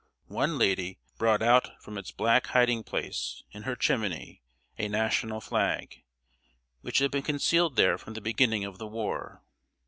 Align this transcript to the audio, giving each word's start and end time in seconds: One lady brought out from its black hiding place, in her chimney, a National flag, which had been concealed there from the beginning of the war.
One 0.33 0.57
lady 0.57 0.97
brought 1.19 1.43
out 1.43 1.79
from 1.79 1.95
its 1.95 2.09
black 2.09 2.47
hiding 2.47 2.81
place, 2.83 3.43
in 3.51 3.61
her 3.69 3.75
chimney, 3.75 4.41
a 4.75 4.87
National 4.87 5.39
flag, 5.39 6.01
which 6.81 6.97
had 6.97 7.11
been 7.11 7.21
concealed 7.21 7.75
there 7.75 7.99
from 7.99 8.15
the 8.15 8.19
beginning 8.21 8.65
of 8.65 8.79
the 8.79 8.87
war. 8.87 9.43